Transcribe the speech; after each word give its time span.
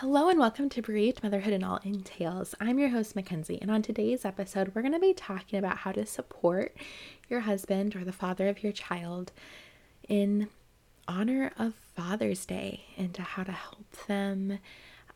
Hello 0.00 0.30
and 0.30 0.38
welcome 0.38 0.70
to 0.70 0.80
Bereaved 0.80 1.22
Motherhood 1.22 1.52
and 1.52 1.62
All 1.62 1.78
Entails. 1.84 2.54
I'm 2.58 2.78
your 2.78 2.88
host, 2.88 3.14
Mackenzie, 3.14 3.58
and 3.60 3.70
on 3.70 3.82
today's 3.82 4.24
episode, 4.24 4.72
we're 4.74 4.80
going 4.80 4.94
to 4.94 4.98
be 4.98 5.12
talking 5.12 5.58
about 5.58 5.76
how 5.76 5.92
to 5.92 6.06
support 6.06 6.74
your 7.28 7.40
husband 7.40 7.94
or 7.94 8.02
the 8.02 8.10
father 8.10 8.48
of 8.48 8.62
your 8.62 8.72
child 8.72 9.30
in 10.08 10.48
honor 11.06 11.52
of 11.58 11.74
Father's 11.94 12.46
Day 12.46 12.84
and 12.96 13.12
to 13.12 13.20
how 13.20 13.42
to 13.42 13.52
help 13.52 13.84
them 14.06 14.58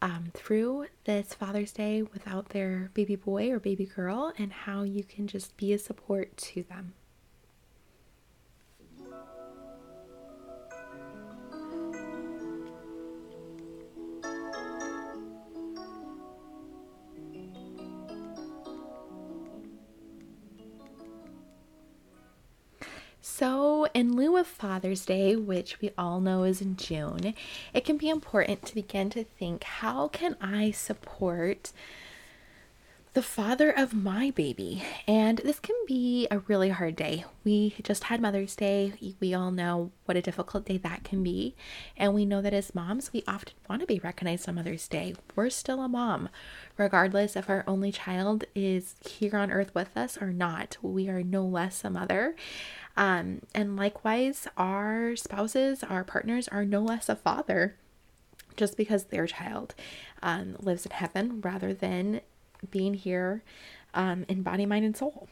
um, 0.02 0.26
through 0.34 0.88
this 1.04 1.32
Father's 1.32 1.72
Day 1.72 2.02
without 2.02 2.50
their 2.50 2.90
baby 2.92 3.16
boy 3.16 3.50
or 3.50 3.58
baby 3.58 3.86
girl, 3.86 4.34
and 4.36 4.52
how 4.52 4.82
you 4.82 5.02
can 5.02 5.26
just 5.26 5.56
be 5.56 5.72
a 5.72 5.78
support 5.78 6.36
to 6.36 6.62
them. 6.62 6.92
So, 23.44 23.86
in 23.92 24.16
lieu 24.16 24.38
of 24.38 24.46
Father's 24.46 25.04
Day, 25.04 25.36
which 25.36 25.78
we 25.82 25.90
all 25.98 26.18
know 26.18 26.44
is 26.44 26.62
in 26.62 26.76
June, 26.78 27.34
it 27.74 27.84
can 27.84 27.98
be 27.98 28.08
important 28.08 28.64
to 28.64 28.74
begin 28.74 29.10
to 29.10 29.22
think 29.22 29.64
how 29.64 30.08
can 30.08 30.38
I 30.40 30.70
support 30.70 31.70
the 33.14 33.22
father 33.22 33.70
of 33.70 33.94
my 33.94 34.32
baby? 34.32 34.82
And 35.06 35.38
this 35.38 35.60
can 35.60 35.76
be 35.86 36.26
a 36.32 36.40
really 36.40 36.70
hard 36.70 36.96
day. 36.96 37.24
We 37.44 37.74
just 37.84 38.04
had 38.04 38.20
Mother's 38.20 38.56
Day. 38.56 38.92
We 39.20 39.32
all 39.32 39.52
know 39.52 39.92
what 40.04 40.16
a 40.16 40.22
difficult 40.22 40.66
day 40.66 40.78
that 40.78 41.04
can 41.04 41.22
be. 41.22 41.54
And 41.96 42.12
we 42.12 42.24
know 42.24 42.42
that 42.42 42.52
as 42.52 42.74
moms, 42.74 43.12
we 43.12 43.22
often 43.28 43.54
want 43.70 43.82
to 43.82 43.86
be 43.86 44.00
recognized 44.00 44.48
on 44.48 44.56
Mother's 44.56 44.88
Day. 44.88 45.14
We're 45.36 45.50
still 45.50 45.80
a 45.80 45.88
mom, 45.88 46.28
regardless 46.76 47.36
if 47.36 47.48
our 47.48 47.62
only 47.68 47.92
child 47.92 48.44
is 48.52 48.96
here 49.08 49.36
on 49.36 49.52
earth 49.52 49.72
with 49.76 49.96
us 49.96 50.20
or 50.20 50.32
not. 50.32 50.76
We 50.82 51.08
are 51.08 51.22
no 51.22 51.44
less 51.44 51.84
a 51.84 51.90
mother. 51.90 52.34
Um, 52.96 53.42
and 53.54 53.76
likewise, 53.76 54.48
our 54.56 55.14
spouses, 55.14 55.84
our 55.84 56.02
partners 56.02 56.48
are 56.48 56.64
no 56.64 56.80
less 56.80 57.08
a 57.08 57.14
father 57.14 57.76
just 58.56 58.76
because 58.76 59.04
their 59.04 59.26
child 59.26 59.74
um, 60.22 60.56
lives 60.58 60.84
in 60.84 60.92
heaven 60.92 61.40
rather 61.40 61.72
than 61.72 62.20
being 62.70 62.94
here 62.94 63.42
um, 63.94 64.24
in 64.28 64.42
body, 64.42 64.66
mind, 64.66 64.84
and 64.84 64.96
soul. 64.96 65.28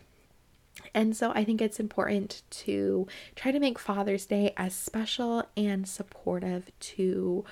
And 0.94 1.16
so 1.16 1.32
I 1.32 1.44
think 1.44 1.60
it's 1.60 1.78
important 1.80 2.42
to 2.50 3.06
try 3.36 3.52
to 3.52 3.60
make 3.60 3.78
Father's 3.78 4.26
Day 4.26 4.54
as 4.56 4.74
special 4.74 5.44
and 5.56 5.86
supportive 5.86 6.70
to 6.80 7.44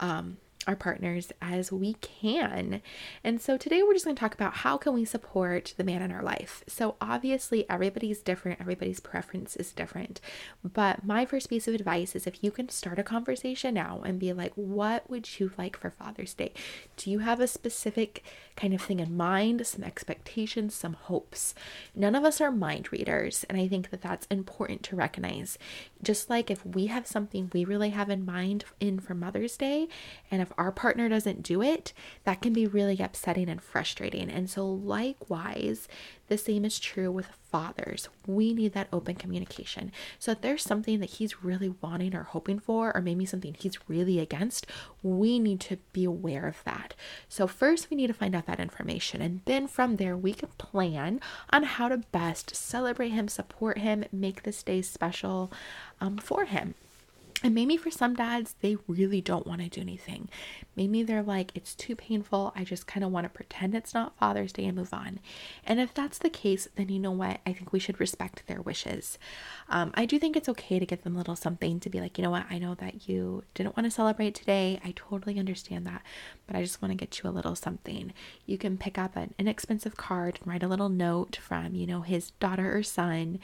um, 0.00 0.38
our 0.66 0.76
partners 0.76 1.32
as 1.40 1.72
we 1.72 1.94
can. 1.94 2.82
And 3.24 3.40
so 3.40 3.56
today 3.56 3.82
we're 3.82 3.94
just 3.94 4.04
going 4.04 4.16
to 4.16 4.20
talk 4.20 4.34
about 4.34 4.54
how 4.54 4.76
can 4.76 4.94
we 4.94 5.04
support 5.04 5.74
the 5.76 5.84
man 5.84 6.02
in 6.02 6.12
our 6.12 6.22
life. 6.22 6.62
So 6.66 6.96
obviously 7.00 7.68
everybody's 7.68 8.20
different, 8.20 8.60
everybody's 8.60 9.00
preference 9.00 9.56
is 9.56 9.72
different. 9.72 10.20
But 10.62 11.04
my 11.04 11.24
first 11.24 11.48
piece 11.48 11.68
of 11.68 11.74
advice 11.74 12.14
is 12.14 12.26
if 12.26 12.42
you 12.42 12.50
can 12.50 12.68
start 12.68 12.98
a 12.98 13.02
conversation 13.02 13.74
now 13.74 14.02
and 14.04 14.18
be 14.18 14.32
like, 14.32 14.52
what 14.54 15.08
would 15.10 15.38
you 15.38 15.52
like 15.58 15.76
for 15.76 15.90
Father's 15.90 16.34
Day? 16.34 16.52
Do 16.96 17.10
you 17.10 17.20
have 17.20 17.40
a 17.40 17.46
specific 17.46 18.22
kind 18.56 18.74
of 18.74 18.82
thing 18.82 19.00
in 19.00 19.16
mind, 19.16 19.66
some 19.66 19.84
expectations, 19.84 20.74
some 20.74 20.94
hopes? 20.94 21.54
None 21.94 22.14
of 22.14 22.24
us 22.24 22.40
are 22.40 22.50
mind 22.50 22.92
readers, 22.92 23.44
and 23.48 23.58
I 23.58 23.68
think 23.68 23.90
that 23.90 24.02
that's 24.02 24.26
important 24.26 24.82
to 24.84 24.96
recognize. 24.96 25.58
Just 26.02 26.28
like 26.28 26.50
if 26.50 26.64
we 26.66 26.86
have 26.86 27.06
something 27.06 27.50
we 27.52 27.64
really 27.64 27.90
have 27.90 28.10
in 28.10 28.24
mind 28.24 28.64
in 28.80 28.98
for 28.98 29.14
Mother's 29.14 29.56
Day, 29.56 29.88
and 30.30 30.42
if 30.42 30.52
our 30.58 30.72
partner 30.72 31.08
doesn't 31.08 31.42
do 31.42 31.62
it, 31.62 31.92
that 32.24 32.42
can 32.42 32.52
be 32.52 32.66
really 32.66 32.98
upsetting 32.98 33.48
and 33.48 33.62
frustrating. 33.62 34.28
And 34.30 34.50
so, 34.50 34.66
likewise, 34.66 35.86
the 36.32 36.38
same 36.38 36.64
is 36.64 36.80
true 36.80 37.12
with 37.12 37.26
fathers. 37.50 38.08
We 38.26 38.54
need 38.54 38.72
that 38.72 38.88
open 38.90 39.16
communication. 39.16 39.92
So, 40.18 40.32
if 40.32 40.40
there's 40.40 40.62
something 40.62 40.98
that 41.00 41.10
he's 41.10 41.44
really 41.44 41.74
wanting 41.82 42.14
or 42.14 42.22
hoping 42.22 42.58
for, 42.58 42.90
or 42.96 43.02
maybe 43.02 43.26
something 43.26 43.54
he's 43.58 43.86
really 43.86 44.18
against, 44.18 44.66
we 45.02 45.38
need 45.38 45.60
to 45.60 45.76
be 45.92 46.04
aware 46.04 46.46
of 46.48 46.64
that. 46.64 46.94
So, 47.28 47.46
first, 47.46 47.90
we 47.90 47.98
need 47.98 48.06
to 48.06 48.14
find 48.14 48.34
out 48.34 48.46
that 48.46 48.60
information. 48.60 49.20
And 49.20 49.42
then 49.44 49.66
from 49.66 49.96
there, 49.96 50.16
we 50.16 50.32
can 50.32 50.48
plan 50.56 51.20
on 51.50 51.64
how 51.64 51.88
to 51.88 51.98
best 51.98 52.56
celebrate 52.56 53.10
him, 53.10 53.28
support 53.28 53.76
him, 53.76 54.04
make 54.10 54.44
this 54.44 54.62
day 54.62 54.80
special 54.80 55.52
um, 56.00 56.16
for 56.16 56.46
him. 56.46 56.74
And 57.42 57.54
maybe 57.54 57.76
for 57.76 57.90
some 57.90 58.14
dads, 58.14 58.54
they 58.60 58.76
really 58.86 59.20
don't 59.20 59.46
want 59.46 59.60
to 59.62 59.68
do 59.68 59.80
anything. 59.80 60.28
Maybe 60.76 61.02
they're 61.02 61.22
like, 61.22 61.50
it's 61.54 61.74
too 61.74 61.96
painful. 61.96 62.52
I 62.54 62.64
just 62.64 62.86
kind 62.86 63.04
of 63.04 63.10
want 63.10 63.24
to 63.24 63.28
pretend 63.28 63.74
it's 63.74 63.94
not 63.94 64.16
Father's 64.16 64.52
Day 64.52 64.64
and 64.66 64.76
move 64.76 64.94
on. 64.94 65.18
And 65.64 65.80
if 65.80 65.92
that's 65.92 66.18
the 66.18 66.30
case, 66.30 66.68
then 66.76 66.88
you 66.88 66.98
know 66.98 67.10
what? 67.10 67.40
I 67.44 67.52
think 67.52 67.72
we 67.72 67.78
should 67.78 68.00
respect 68.00 68.44
their 68.46 68.62
wishes. 68.62 69.18
Um, 69.68 69.90
I 69.94 70.06
do 70.06 70.18
think 70.18 70.36
it's 70.36 70.48
okay 70.48 70.78
to 70.78 70.86
give 70.86 71.02
them 71.02 71.14
a 71.14 71.18
little 71.18 71.36
something 71.36 71.80
to 71.80 71.90
be 71.90 72.00
like, 72.00 72.16
you 72.16 72.24
know 72.24 72.30
what? 72.30 72.46
I 72.48 72.58
know 72.58 72.74
that 72.76 73.08
you 73.08 73.44
didn't 73.54 73.76
want 73.76 73.86
to 73.86 73.90
celebrate 73.90 74.34
today. 74.34 74.80
I 74.84 74.92
totally 74.94 75.38
understand 75.38 75.86
that. 75.86 76.02
But 76.46 76.56
I 76.56 76.62
just 76.62 76.80
want 76.80 76.92
to 76.92 76.96
get 76.96 77.22
you 77.22 77.28
a 77.28 77.32
little 77.32 77.54
something. 77.54 78.12
You 78.46 78.56
can 78.56 78.78
pick 78.78 78.98
up 78.98 79.16
an 79.16 79.34
inexpensive 79.38 79.96
card 79.96 80.38
and 80.40 80.50
write 80.50 80.62
a 80.62 80.68
little 80.68 80.88
note 80.88 81.36
from, 81.36 81.74
you 81.74 81.86
know, 81.86 82.02
his 82.02 82.30
daughter 82.32 82.76
or 82.76 82.82
son 82.82 83.40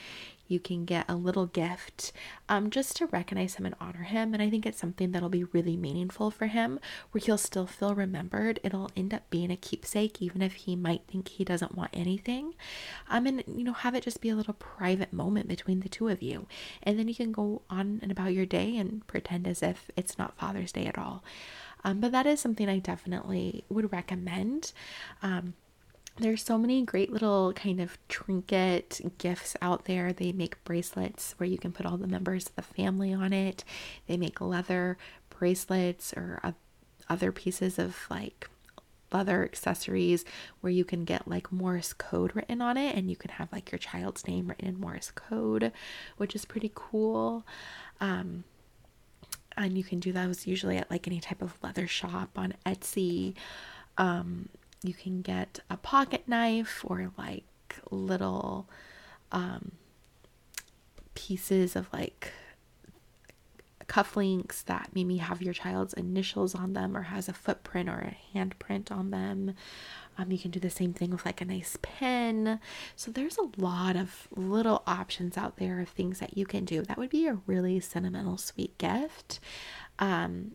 you 0.48 0.58
can 0.58 0.84
get 0.84 1.04
a 1.08 1.14
little 1.14 1.46
gift 1.46 2.12
um, 2.48 2.70
just 2.70 2.96
to 2.96 3.06
recognize 3.06 3.54
him 3.54 3.66
and 3.66 3.74
honor 3.80 4.02
him. 4.02 4.32
And 4.32 4.42
I 4.42 4.50
think 4.50 4.66
it's 4.66 4.78
something 4.80 5.12
that'll 5.12 5.28
be 5.28 5.44
really 5.44 5.76
meaningful 5.76 6.30
for 6.30 6.46
him 6.46 6.80
where 7.12 7.20
he'll 7.24 7.38
still 7.38 7.66
feel 7.66 7.94
remembered. 7.94 8.58
It'll 8.62 8.90
end 8.96 9.12
up 9.14 9.28
being 9.30 9.50
a 9.50 9.56
keepsake, 9.56 10.20
even 10.20 10.42
if 10.42 10.54
he 10.54 10.74
might 10.74 11.02
think 11.06 11.28
he 11.28 11.44
doesn't 11.44 11.74
want 11.76 11.90
anything. 11.92 12.54
Um, 13.08 13.26
and, 13.26 13.44
you 13.46 13.64
know, 13.64 13.74
have 13.74 13.94
it 13.94 14.04
just 14.04 14.20
be 14.20 14.30
a 14.30 14.36
little 14.36 14.54
private 14.54 15.12
moment 15.12 15.48
between 15.48 15.80
the 15.80 15.88
two 15.88 16.08
of 16.08 16.22
you. 16.22 16.46
And 16.82 16.98
then 16.98 17.08
you 17.08 17.14
can 17.14 17.32
go 17.32 17.62
on 17.68 18.00
and 18.02 18.10
about 18.10 18.32
your 18.32 18.46
day 18.46 18.76
and 18.76 19.06
pretend 19.06 19.46
as 19.46 19.62
if 19.62 19.90
it's 19.96 20.18
not 20.18 20.38
Father's 20.38 20.72
Day 20.72 20.86
at 20.86 20.98
all. 20.98 21.22
Um, 21.84 22.00
but 22.00 22.12
that 22.12 22.26
is 22.26 22.40
something 22.40 22.68
I 22.68 22.78
definitely 22.78 23.64
would 23.68 23.92
recommend. 23.92 24.72
Um, 25.22 25.54
there's 26.18 26.42
so 26.42 26.58
many 26.58 26.82
great 26.82 27.12
little 27.12 27.52
kind 27.52 27.80
of 27.80 27.96
trinket 28.08 29.00
gifts 29.18 29.56
out 29.62 29.84
there. 29.84 30.12
They 30.12 30.32
make 30.32 30.62
bracelets 30.64 31.34
where 31.38 31.48
you 31.48 31.58
can 31.58 31.72
put 31.72 31.86
all 31.86 31.96
the 31.96 32.06
members 32.06 32.46
of 32.46 32.56
the 32.56 32.62
family 32.62 33.12
on 33.12 33.32
it. 33.32 33.64
They 34.06 34.16
make 34.16 34.40
leather 34.40 34.98
bracelets 35.30 36.12
or 36.14 36.40
other 37.08 37.32
pieces 37.32 37.78
of 37.78 37.96
like 38.10 38.48
leather 39.12 39.44
accessories 39.44 40.24
where 40.60 40.72
you 40.72 40.84
can 40.84 41.04
get 41.04 41.28
like 41.28 41.50
Morse 41.50 41.92
code 41.92 42.34
written 42.34 42.60
on 42.60 42.76
it 42.76 42.94
and 42.94 43.08
you 43.08 43.16
can 43.16 43.30
have 43.32 43.50
like 43.52 43.72
your 43.72 43.78
child's 43.78 44.26
name 44.26 44.48
written 44.48 44.68
in 44.68 44.80
Morse 44.80 45.10
code, 45.12 45.72
which 46.16 46.34
is 46.34 46.44
pretty 46.44 46.70
cool. 46.74 47.46
Um, 48.00 48.44
and 49.56 49.76
you 49.76 49.84
can 49.84 49.98
do 49.98 50.12
those 50.12 50.46
usually 50.46 50.76
at 50.76 50.90
like 50.90 51.06
any 51.06 51.20
type 51.20 51.42
of 51.42 51.56
leather 51.62 51.86
shop 51.86 52.30
on 52.36 52.54
Etsy. 52.66 53.34
Um, 53.96 54.48
you 54.82 54.94
can 54.94 55.22
get 55.22 55.60
a 55.68 55.76
pocket 55.76 56.24
knife 56.26 56.84
or 56.86 57.12
like 57.18 57.44
little 57.90 58.68
um, 59.32 59.72
pieces 61.14 61.76
of 61.76 61.92
like 61.92 62.32
cufflinks 63.88 64.64
that 64.64 64.90
maybe 64.94 65.16
have 65.16 65.42
your 65.42 65.54
child's 65.54 65.94
initials 65.94 66.54
on 66.54 66.74
them 66.74 66.96
or 66.96 67.02
has 67.02 67.28
a 67.28 67.32
footprint 67.32 67.88
or 67.88 68.14
a 68.14 68.36
handprint 68.36 68.92
on 68.92 69.10
them. 69.10 69.54
Um, 70.18 70.30
you 70.30 70.38
can 70.38 70.50
do 70.50 70.60
the 70.60 70.70
same 70.70 70.92
thing 70.92 71.10
with 71.10 71.24
like 71.24 71.40
a 71.40 71.46
nice 71.46 71.78
pen. 71.80 72.60
So 72.96 73.10
there's 73.10 73.38
a 73.38 73.60
lot 73.60 73.96
of 73.96 74.28
little 74.34 74.82
options 74.86 75.38
out 75.38 75.56
there 75.56 75.80
of 75.80 75.88
things 75.88 76.18
that 76.18 76.36
you 76.36 76.44
can 76.44 76.64
do. 76.64 76.82
That 76.82 76.98
would 76.98 77.10
be 77.10 77.26
a 77.26 77.38
really 77.46 77.80
sentimental, 77.80 78.36
sweet 78.36 78.76
gift. 78.78 79.40
Um, 79.98 80.52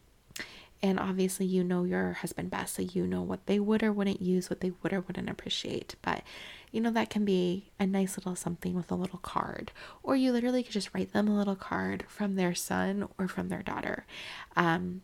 and 0.83 0.99
obviously, 0.99 1.45
you 1.45 1.63
know 1.63 1.85
your 1.85 2.11
husband 2.11 2.51
best, 2.51 2.75
so 2.75 2.81
you 2.81 3.07
know 3.07 3.21
what 3.21 3.45
they 3.45 3.57
would 3.57 3.81
or 3.81 3.93
wouldn't 3.93 4.21
use, 4.21 4.49
what 4.49 4.59
they 4.59 4.73
would 4.83 4.91
or 4.91 4.99
wouldn't 4.99 5.29
appreciate. 5.29 5.95
But 6.01 6.23
you 6.73 6.81
know, 6.81 6.91
that 6.91 7.09
can 7.09 7.23
be 7.23 7.71
a 7.79 7.87
nice 7.87 8.17
little 8.17 8.35
something 8.35 8.73
with 8.73 8.91
a 8.91 8.95
little 8.95 9.19
card. 9.19 9.71
Or 10.03 10.17
you 10.17 10.33
literally 10.33 10.61
could 10.61 10.73
just 10.73 10.93
write 10.93 11.13
them 11.13 11.29
a 11.29 11.37
little 11.37 11.55
card 11.55 12.03
from 12.09 12.35
their 12.35 12.53
son 12.53 13.07
or 13.17 13.29
from 13.29 13.47
their 13.47 13.63
daughter. 13.63 14.05
Um, 14.57 15.03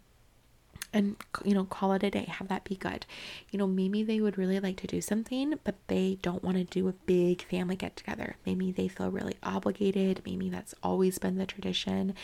and 0.92 1.16
you 1.46 1.54
know 1.54 1.64
call 1.64 1.94
it 1.94 2.02
a 2.02 2.10
day 2.10 2.26
have 2.26 2.48
that 2.48 2.64
be 2.64 2.76
good 2.76 3.06
you 3.52 3.60
know 3.60 3.68
maybe 3.68 4.02
they 4.02 4.20
would 4.20 4.40
really 4.40 4.60
like 4.60 4.76
to 4.78 4.88
do 4.88 5.00
something 5.00 5.54
but 5.64 5.76
they 5.86 6.18
don't 6.24 6.44
want 6.44 6.58
to 6.58 6.64
do 6.64 6.88
a 6.88 6.94
big 7.06 7.44
family 7.44 7.76
get 7.76 7.96
together 7.96 8.38
maybe 8.44 8.72
they 8.72 8.88
feel 8.88 9.12
really 9.12 9.36
obligated 9.44 10.20
maybe 10.26 10.50
that's 10.50 10.74
always 10.82 11.20
been 11.20 11.38
the 11.38 11.46
tradition 11.46 12.16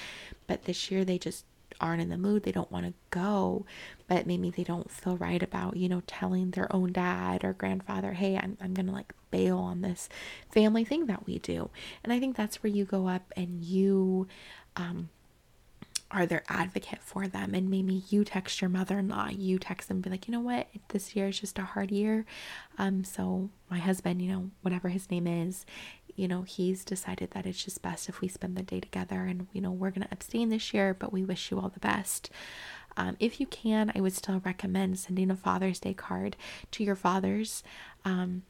but 0.47 0.63
this 0.63 0.89
year 0.89 1.05
they 1.05 1.19
just 1.19 1.45
aren't 1.79 2.01
in 2.01 2.09
the 2.09 2.17
mood, 2.17 2.43
they 2.43 2.51
don't 2.51 2.71
want 2.71 2.85
to 2.85 2.93
go, 3.09 3.65
but 4.07 4.27
maybe 4.27 4.49
they 4.49 4.63
don't 4.63 4.91
feel 4.91 5.17
right 5.17 5.41
about, 5.41 5.77
you 5.77 5.89
know, 5.89 6.01
telling 6.07 6.51
their 6.51 6.73
own 6.75 6.91
dad 6.91 7.43
or 7.43 7.53
grandfather, 7.53 8.13
hey, 8.13 8.37
I'm, 8.37 8.57
I'm 8.61 8.73
going 8.73 8.87
to 8.87 8.91
like 8.91 9.13
bail 9.31 9.57
on 9.57 9.81
this 9.81 10.09
family 10.51 10.83
thing 10.83 11.05
that 11.07 11.25
we 11.25 11.39
do. 11.39 11.69
And 12.03 12.11
I 12.11 12.19
think 12.19 12.35
that's 12.35 12.61
where 12.63 12.71
you 12.71 12.85
go 12.85 13.07
up 13.07 13.31
and 13.35 13.61
you, 13.63 14.27
um, 14.75 15.09
are 16.11 16.25
their 16.25 16.43
advocate 16.47 17.01
for 17.01 17.27
them. 17.27 17.53
And 17.53 17.69
maybe 17.69 18.03
you 18.09 18.23
text 18.23 18.61
your 18.61 18.69
mother 18.69 18.99
in 18.99 19.09
law, 19.09 19.27
you 19.29 19.57
text 19.57 19.87
them, 19.87 20.01
be 20.01 20.09
like, 20.09 20.27
you 20.27 20.31
know 20.31 20.39
what, 20.39 20.67
this 20.89 21.15
year 21.15 21.27
is 21.27 21.39
just 21.39 21.59
a 21.59 21.63
hard 21.63 21.91
year. 21.91 22.25
Um, 22.77 23.03
so 23.03 23.49
my 23.69 23.79
husband, 23.79 24.21
you 24.21 24.31
know, 24.31 24.51
whatever 24.61 24.89
his 24.89 25.09
name 25.09 25.27
is, 25.27 25.65
you 26.15 26.27
know, 26.27 26.43
he's 26.43 26.85
decided 26.85 27.31
that 27.31 27.45
it's 27.45 27.63
just 27.63 27.81
best 27.81 28.09
if 28.09 28.21
we 28.21 28.27
spend 28.27 28.55
the 28.55 28.63
day 28.63 28.79
together 28.79 29.21
and, 29.21 29.47
you 29.53 29.61
know, 29.61 29.71
we're 29.71 29.91
going 29.91 30.07
to 30.07 30.13
abstain 30.13 30.49
this 30.49 30.73
year, 30.73 30.93
but 30.93 31.11
we 31.11 31.23
wish 31.23 31.51
you 31.51 31.59
all 31.59 31.69
the 31.69 31.79
best. 31.79 32.29
Um, 32.97 33.17
if 33.19 33.39
you 33.39 33.47
can, 33.47 33.91
I 33.93 34.01
would 34.01 34.13
still 34.13 34.41
recommend 34.45 34.97
sending 34.99 35.29
a 35.29 35.35
Father's 35.35 35.79
Day 35.79 35.93
card 35.93 36.37
to 36.71 36.83
your 36.83 36.95
fathers. 36.95 37.63
Um, 38.05 38.43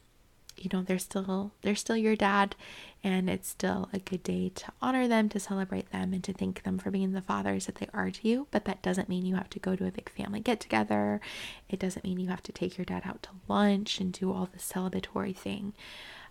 you 0.56 0.70
know 0.72 0.82
they're 0.82 0.98
still 0.98 1.52
they're 1.62 1.74
still 1.74 1.96
your 1.96 2.16
dad 2.16 2.56
and 3.04 3.28
it's 3.28 3.48
still 3.48 3.88
a 3.92 3.98
good 3.98 4.22
day 4.22 4.50
to 4.54 4.72
honor 4.80 5.06
them 5.06 5.28
to 5.28 5.38
celebrate 5.38 5.90
them 5.92 6.12
and 6.12 6.24
to 6.24 6.32
thank 6.32 6.62
them 6.62 6.78
for 6.78 6.90
being 6.90 7.12
the 7.12 7.20
fathers 7.20 7.66
that 7.66 7.76
they 7.76 7.88
are 7.92 8.10
to 8.10 8.28
you 8.28 8.46
but 8.50 8.64
that 8.64 8.82
doesn't 8.82 9.08
mean 9.08 9.26
you 9.26 9.36
have 9.36 9.50
to 9.50 9.58
go 9.58 9.76
to 9.76 9.86
a 9.86 9.92
big 9.92 10.08
family 10.10 10.40
get 10.40 10.60
together 10.60 11.20
it 11.68 11.78
doesn't 11.78 12.04
mean 12.04 12.18
you 12.18 12.28
have 12.28 12.42
to 12.42 12.52
take 12.52 12.78
your 12.78 12.84
dad 12.84 13.02
out 13.04 13.22
to 13.22 13.30
lunch 13.48 14.00
and 14.00 14.12
do 14.12 14.32
all 14.32 14.48
the 14.50 14.58
celebratory 14.58 15.36
thing 15.36 15.72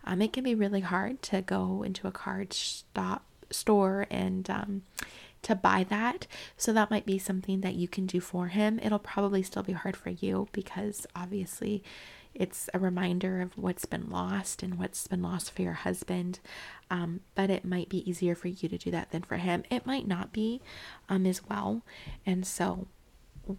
um, 0.06 0.22
it 0.22 0.34
can 0.34 0.44
be 0.44 0.56
really 0.56 0.82
hard 0.82 1.22
to 1.24 1.42
go 1.42 1.84
into 1.84 2.08
a 2.08 2.12
card 2.12 2.54
stop 2.54 3.24
store 3.52 4.08
and 4.10 4.50
um, 4.50 4.84
to 5.42 5.56
buy 5.56 5.86
that. 5.90 6.28
So 6.58 6.74
that 6.74 6.92
might 6.92 7.06
be 7.06 7.18
something 7.18 7.62
that 7.62 7.76
you 7.76 7.88
can 7.88 8.06
do 8.06 8.20
for 8.20 8.48
him. 8.48 8.80
It'll 8.82 9.00
probably 9.00 9.44
still 9.44 9.64
be 9.64 9.74
hard 9.74 9.96
for 9.96 10.10
you 10.10 10.48
because 10.52 11.06
obviously 11.16 11.84
it's 12.34 12.70
a 12.74 12.80
reminder 12.80 13.42
of 13.42 13.58
what's 13.58 13.86
been 13.86 14.10
lost 14.10 14.62
and 14.62 14.78
what's 14.78 15.08
been 15.08 15.22
lost 15.22 15.52
for 15.52 15.62
your 15.62 15.74
husband. 15.74 16.40
Um, 16.92 17.22
but 17.34 17.50
it 17.50 17.64
might 17.64 17.90
be 17.90 18.08
easier 18.10 18.36
for 18.36 18.50
you 18.50 18.68
to 18.70 18.78
do 18.78 18.92
that 18.92 19.12
than 19.12 19.24
for 19.24 19.38
him. 19.38 19.64
It 19.70 19.86
might 19.86 20.08
not 20.08 20.34
be 20.34 20.62
um, 21.10 21.26
as 21.26 21.48
well. 21.48 21.82
And 22.26 22.46
so, 22.46 22.88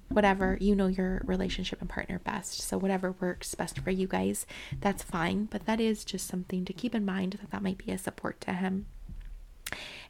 whatever, 0.09 0.57
you 0.61 0.75
know 0.75 0.87
your 0.87 1.23
relationship 1.25 1.81
and 1.81 1.91
partner 1.91 2.19
best. 2.19 2.61
So, 2.61 2.79
whatever 2.79 3.13
works 3.13 3.55
best 3.55 3.79
for 3.79 3.91
you 3.91 4.07
guys, 4.07 4.47
that's 4.81 5.03
fine. 5.03 5.47
But 5.47 5.67
that 5.67 5.81
is 5.81 6.05
just 6.05 6.27
something 6.27 6.65
to 6.65 6.73
keep 6.73 6.95
in 6.95 7.05
mind 7.05 7.39
that 7.41 7.51
that 7.51 7.63
might 7.63 7.79
be 7.79 7.93
a 7.93 7.99
support 7.99 8.41
to 8.43 8.53
him. 8.53 8.87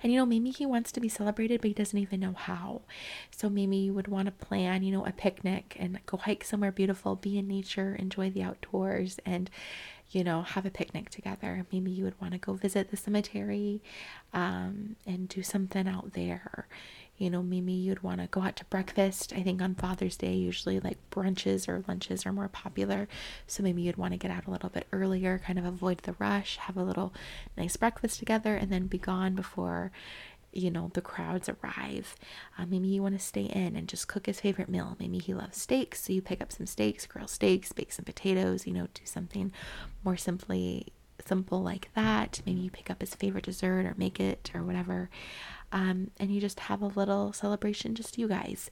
And 0.02 0.12
you 0.12 0.19
know, 0.19 0.26
maybe 0.26 0.50
he 0.50 0.67
wants 0.67 0.93
to 0.93 1.00
be 1.00 1.08
celebrated, 1.08 1.61
but 1.61 1.69
he 1.69 1.75
doesn't 1.75 1.99
even 1.99 2.20
know 2.20 2.34
how. 2.34 2.82
So 3.31 3.49
maybe 3.49 3.76
you 3.76 3.94
would 3.94 4.08
want 4.08 4.26
to 4.26 4.46
plan, 4.46 4.82
you 4.82 4.93
know, 4.93 5.06
a 5.06 5.12
picnic 5.12 5.76
and 5.78 5.99
go 6.05 6.19
hike 6.19 6.44
somewhere 6.44 6.73
beautiful, 6.73 7.17
be 7.17 7.38
in 7.38 7.49
nature, 7.49 7.94
enjoy 7.94 8.31
the 8.31 8.43
outdoors, 8.43 9.19
and 9.25 9.50
you 10.11 10.23
know, 10.23 10.43
have 10.43 10.64
a 10.64 10.70
picnic 10.70 11.11
together. 11.11 11.67
Maybe 11.73 11.90
you 11.90 12.05
would 12.05 12.20
want 12.20 12.32
to 12.32 12.38
go 12.38 12.52
visit 12.52 12.90
the 12.90 12.96
cemetery 12.96 13.82
um, 14.32 14.96
and 15.05 15.28
do 15.28 15.43
something 15.43 15.88
out 15.88 16.12
there 16.12 16.69
you 17.18 17.30
know, 17.30 17.42
maybe 17.42 17.72
you'd 17.72 18.02
want 18.02 18.20
to 18.20 18.26
go 18.26 18.42
out 18.42 18.56
to 18.56 18.64
breakfast. 18.66 19.32
I 19.34 19.42
think 19.42 19.62
on 19.62 19.74
Father's 19.74 20.16
Day, 20.16 20.34
usually 20.34 20.80
like 20.80 20.98
brunches 21.10 21.68
or 21.68 21.82
lunches 21.88 22.26
are 22.26 22.32
more 22.32 22.48
popular. 22.48 23.08
So 23.46 23.62
maybe 23.62 23.82
you'd 23.82 23.96
want 23.96 24.12
to 24.12 24.18
get 24.18 24.30
out 24.30 24.46
a 24.46 24.50
little 24.50 24.68
bit 24.68 24.86
earlier, 24.92 25.38
kind 25.38 25.58
of 25.58 25.64
avoid 25.64 25.98
the 25.98 26.14
rush, 26.18 26.56
have 26.58 26.76
a 26.76 26.84
little 26.84 27.14
nice 27.56 27.76
breakfast 27.76 28.18
together, 28.18 28.54
and 28.56 28.70
then 28.70 28.86
be 28.86 28.98
gone 28.98 29.34
before, 29.34 29.92
you 30.52 30.70
know, 30.70 30.90
the 30.94 31.00
crowds 31.00 31.48
arrive. 31.48 32.16
Uh, 32.58 32.66
maybe 32.66 32.88
you 32.88 33.02
want 33.02 33.18
to 33.18 33.24
stay 33.24 33.44
in 33.44 33.76
and 33.76 33.88
just 33.88 34.08
cook 34.08 34.26
his 34.26 34.40
favorite 34.40 34.68
meal. 34.68 34.96
Maybe 34.98 35.18
he 35.18 35.32
loves 35.32 35.56
steaks, 35.56 36.02
so 36.04 36.12
you 36.12 36.20
pick 36.20 36.42
up 36.42 36.52
some 36.52 36.66
steaks, 36.66 37.06
grill 37.06 37.28
steaks, 37.28 37.72
bake 37.72 37.92
some 37.92 38.04
potatoes, 38.04 38.66
you 38.66 38.74
know, 38.74 38.88
do 38.92 39.02
something 39.04 39.52
more 40.04 40.16
simply 40.16 40.92
simple 41.24 41.62
like 41.62 41.88
that. 41.94 42.40
Maybe 42.46 42.60
you 42.60 42.70
pick 42.70 42.90
up 42.90 43.00
his 43.00 43.14
favorite 43.14 43.44
dessert 43.44 43.86
or 43.86 43.94
make 43.96 44.20
it 44.20 44.50
or 44.54 44.62
whatever 44.62 45.08
um, 45.72 46.10
and 46.18 46.30
you 46.30 46.40
just 46.40 46.60
have 46.60 46.82
a 46.82 46.86
little 46.86 47.32
celebration, 47.32 47.94
just 47.94 48.18
you 48.18 48.28
guys. 48.28 48.70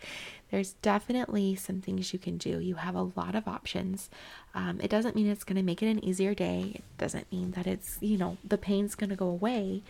There's 0.50 0.75
definitely 0.75 1.56
some 1.56 1.81
things 1.81 2.12
you 2.12 2.19
can 2.19 2.38
do. 2.38 2.61
You 2.61 2.76
have 2.76 2.94
a 2.94 3.11
lot 3.17 3.35
of 3.35 3.49
options. 3.49 4.08
Um, 4.55 4.81
it 4.81 4.91
doesn't 4.91 5.17
mean 5.17 5.26
it's 5.26 5.44
going 5.44 5.56
to 5.56 5.62
make 5.62 5.82
it 5.82 5.88
an 5.88 6.05
easier 6.05 6.35
day, 6.35 6.73
it 6.76 6.85
doesn't 6.99 7.31
mean 7.32 7.52
that 7.52 7.67
it's, 7.67 7.99
you 8.00 8.17
know, 8.17 8.37
the 8.44 8.58
pain's 8.58 8.94
going 8.94 9.11
to 9.11 9.17
go 9.17 9.26
away, 9.26 9.82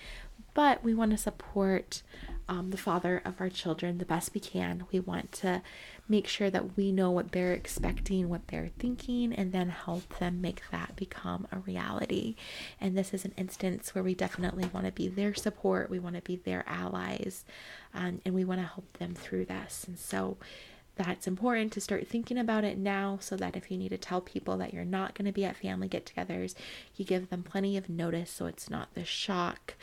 but 0.54 0.82
we 0.82 0.94
want 0.94 1.10
to 1.10 1.18
support 1.18 2.02
um, 2.48 2.70
the 2.70 2.76
father 2.76 3.20
of 3.24 3.40
our 3.40 3.48
children 3.48 3.98
the 3.98 4.04
best 4.04 4.34
we 4.34 4.40
can. 4.40 4.84
We 4.92 5.00
want 5.00 5.32
to 5.32 5.62
make 6.08 6.26
sure 6.26 6.50
that 6.50 6.76
we 6.76 6.92
know 6.92 7.10
what 7.10 7.32
they're 7.32 7.52
expecting, 7.52 8.28
what 8.28 8.46
they're 8.48 8.70
thinking, 8.78 9.32
and 9.32 9.52
then 9.52 9.70
help 9.70 10.18
them 10.18 10.40
make 10.40 10.62
that 10.70 10.94
become 10.96 11.46
a 11.50 11.58
reality. 11.58 12.36
And 12.80 12.96
this 12.96 13.14
is 13.14 13.24
an 13.24 13.32
instance 13.36 13.94
where 13.94 14.04
we 14.04 14.14
definitely 14.14 14.68
want 14.72 14.86
to 14.86 14.92
be 14.92 15.08
their 15.08 15.34
support, 15.34 15.90
we 15.90 15.98
want 15.98 16.16
to 16.16 16.22
be 16.22 16.36
their 16.36 16.64
allies, 16.66 17.44
um, 17.94 18.20
and 18.24 18.34
we 18.34 18.44
want 18.44 18.60
to 18.60 18.66
help 18.66 18.98
them 18.98 19.14
through 19.14 19.46
this. 19.46 19.84
And 19.86 19.98
so, 19.98 20.36
that's 20.96 21.26
important 21.26 21.72
to 21.72 21.80
start 21.80 22.06
thinking 22.06 22.38
about 22.38 22.62
it 22.64 22.78
now 22.78 23.18
so 23.20 23.36
that 23.36 23.56
if 23.56 23.70
you 23.70 23.76
need 23.76 23.88
to 23.88 23.98
tell 23.98 24.20
people 24.20 24.56
that 24.58 24.72
you're 24.72 24.84
not 24.84 25.14
going 25.14 25.26
to 25.26 25.32
be 25.32 25.44
at 25.44 25.56
family 25.56 25.88
get 25.88 26.06
togethers, 26.06 26.54
you 26.94 27.04
give 27.04 27.30
them 27.30 27.42
plenty 27.42 27.76
of 27.76 27.88
notice 27.88 28.30
so 28.30 28.46
it's 28.46 28.70
not 28.70 28.94
the 28.94 29.04
shock. 29.04 29.74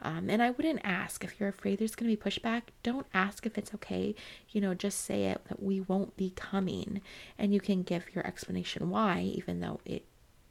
Um, 0.00 0.30
and 0.30 0.42
I 0.42 0.50
wouldn't 0.50 0.80
ask 0.84 1.24
if 1.24 1.38
you're 1.38 1.48
afraid 1.48 1.78
there's 1.78 1.96
going 1.96 2.10
to 2.10 2.16
be 2.16 2.30
pushback, 2.30 2.62
don't 2.82 3.06
ask 3.12 3.46
if 3.46 3.58
it's 3.58 3.74
okay. 3.74 4.14
You 4.50 4.60
know, 4.60 4.74
just 4.74 5.00
say 5.00 5.24
it 5.24 5.44
that 5.48 5.62
we 5.62 5.80
won't 5.80 6.16
be 6.16 6.30
coming 6.36 7.00
and 7.38 7.52
you 7.52 7.60
can 7.60 7.82
give 7.82 8.14
your 8.14 8.26
explanation 8.26 8.90
why, 8.90 9.20
even 9.22 9.60
though 9.60 9.80
it, 9.84 10.04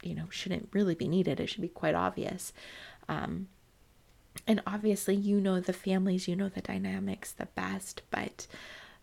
you 0.04 0.15
know, 0.15 0.27
shouldn't 0.30 0.69
really 0.74 0.95
be 0.95 1.07
needed. 1.07 1.39
It 1.39 1.48
should 1.48 1.62
be 1.62 1.69
quite 1.69 1.95
obvious. 1.95 2.51
Um, 3.07 3.48
and 4.48 4.62
obviously, 4.65 5.15
you 5.15 5.39
know 5.39 5.60
the 5.60 5.74
families, 5.74 6.27
you 6.27 6.36
know 6.36 6.50
the 6.50 6.62
dynamics 6.62 7.31
the 7.31 7.48
best, 7.48 8.01
but 8.10 8.48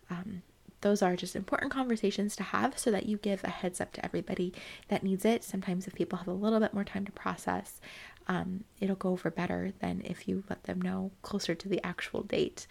um, 0.09 0.41
those 0.81 1.01
are 1.01 1.15
just 1.15 1.35
important 1.35 1.71
conversations 1.71 2.35
to 2.35 2.43
have 2.43 2.77
so 2.77 2.91
that 2.91 3.07
you 3.07 3.17
give 3.17 3.43
a 3.43 3.49
heads 3.49 3.81
up 3.81 3.93
to 3.93 4.05
everybody 4.05 4.53
that 4.89 5.03
needs 5.03 5.25
it. 5.25 5.43
Sometimes, 5.43 5.87
if 5.87 5.95
people 5.95 6.19
have 6.19 6.27
a 6.27 6.33
little 6.33 6.59
bit 6.59 6.73
more 6.73 6.83
time 6.83 7.05
to 7.05 7.11
process, 7.11 7.79
um, 8.27 8.63
it'll 8.79 8.95
go 8.95 9.09
over 9.09 9.31
better 9.31 9.73
than 9.79 10.01
if 10.05 10.27
you 10.27 10.43
let 10.49 10.63
them 10.63 10.81
know 10.81 11.11
closer 11.21 11.55
to 11.55 11.67
the 11.69 11.83
actual 11.85 12.23
date. 12.23 12.67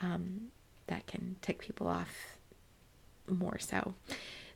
Um, 0.00 0.52
that 0.86 1.06
can 1.06 1.36
tick 1.42 1.60
people 1.60 1.86
off 1.86 2.38
more 3.28 3.58
so. 3.58 3.94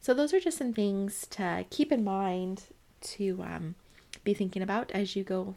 So, 0.01 0.15
those 0.15 0.33
are 0.35 0.41
just 0.41 0.59
some 0.59 0.73
things 0.73 1.27
to 1.31 1.65
keep 1.71 1.93
in 1.93 2.03
mind 2.03 2.65
to 3.03 3.43
um, 3.43 3.75
be 4.25 4.35
thinking 4.35 4.63
about 4.63 4.91
as 4.93 5.15
you 5.15 5.25
go 5.25 5.55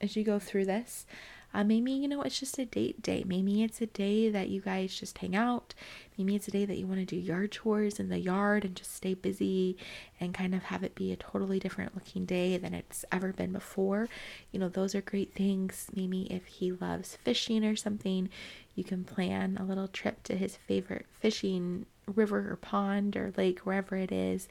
as 0.00 0.16
you 0.16 0.24
go 0.24 0.38
through 0.38 0.64
this. 0.64 1.06
Uh, 1.54 1.64
maybe, 1.64 1.92
you 1.92 2.08
know, 2.08 2.22
it's 2.22 2.40
just 2.40 2.58
a 2.58 2.64
date 2.64 3.02
day. 3.02 3.24
Maybe 3.26 3.62
it's 3.62 3.80
a 3.80 3.86
day 3.86 4.30
that 4.30 4.48
you 4.48 4.60
guys 4.60 4.98
just 4.98 5.18
hang 5.18 5.36
out. 5.36 5.74
Maybe 6.16 6.34
it's 6.34 6.48
a 6.48 6.52
day 6.52 6.64
that 6.64 6.78
you 6.78 6.86
want 6.86 7.00
to 7.00 7.06
do 7.06 7.16
yard 7.16 7.52
chores 7.52 7.98
in 7.98 8.08
the 8.08 8.18
yard 8.18 8.64
and 8.64 8.74
just 8.74 8.94
stay 8.94 9.14
busy 9.14 9.76
and 10.20 10.32
kind 10.32 10.54
of 10.54 10.64
have 10.64 10.82
it 10.82 10.94
be 10.94 11.12
a 11.12 11.16
totally 11.16 11.58
different 11.58 11.94
looking 11.94 12.24
day 12.24 12.56
than 12.56 12.74
it's 12.74 13.04
ever 13.12 13.32
been 13.32 13.52
before. 13.52 14.08
You 14.50 14.60
know, 14.60 14.68
those 14.68 14.94
are 14.94 15.02
great 15.02 15.34
things. 15.34 15.88
Maybe 15.94 16.22
if 16.32 16.46
he 16.46 16.72
loves 16.72 17.16
fishing 17.16 17.64
or 17.64 17.76
something, 17.76 18.28
you 18.74 18.84
can 18.84 19.04
plan 19.04 19.58
a 19.60 19.64
little 19.64 19.88
trip 19.88 20.22
to 20.24 20.36
his 20.36 20.56
favorite 20.56 21.06
fishing 21.20 21.86
river 22.06 22.50
or 22.50 22.56
pond 22.56 23.16
or 23.16 23.32
lake, 23.36 23.60
wherever 23.60 23.96
it 23.96 24.10
is, 24.10 24.48